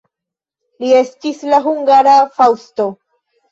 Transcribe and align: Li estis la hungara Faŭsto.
Li 0.83 0.89
estis 1.01 1.45
la 1.53 1.61
hungara 1.67 2.17
Faŭsto. 2.41 2.91